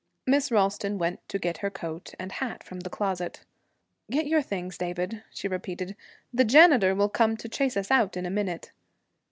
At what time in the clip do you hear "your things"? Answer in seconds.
4.25-4.75